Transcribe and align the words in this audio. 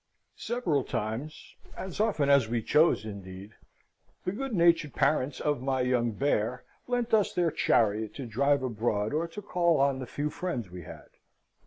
Several 0.37 0.83
times, 0.83 1.57
as 1.77 1.99
often 1.99 2.27
as 2.27 2.47
we 2.49 2.63
chose 2.63 3.05
indeed, 3.05 3.51
the 4.25 4.31
good 4.31 4.51
natured 4.55 4.95
parents 4.95 5.39
of 5.39 5.61
my 5.61 5.81
young 5.81 6.09
bear 6.13 6.63
lent 6.87 7.13
us 7.13 7.35
their 7.35 7.51
chariot 7.51 8.15
to 8.15 8.25
drive 8.25 8.63
abroad 8.63 9.13
or 9.13 9.27
to 9.27 9.43
call 9.43 9.79
on 9.79 9.99
the 9.99 10.07
few 10.07 10.31
friends 10.31 10.71
we 10.71 10.81
had. 10.81 11.05